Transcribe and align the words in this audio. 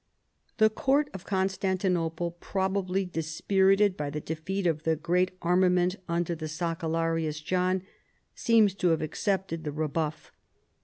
The 0.57 0.71
Court 0.71 1.11
of 1.13 1.25
Constantinople, 1.27 2.35
probably 2.39 3.05
dispirited 3.05 3.95
by 3.95 4.09
the 4.09 4.19
defeat 4.19 4.65
of 4.65 4.81
the 4.81 4.95
great 4.95 5.37
armament 5.43 5.97
under 6.09 6.33
the 6.33 6.47
sacellarkis 6.47 7.39
John 7.43 7.83
seems 8.33 8.73
to 8.77 8.87
have 8.87 9.03
accepted 9.03 9.63
the 9.63 9.71
rebuff. 9.71 10.31